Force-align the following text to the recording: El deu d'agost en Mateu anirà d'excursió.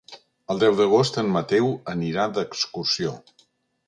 El 0.53 0.61
deu 0.61 0.77
d'agost 0.77 1.19
en 1.21 1.29
Mateu 1.35 1.69
anirà 1.93 2.25
d'excursió. 2.39 3.13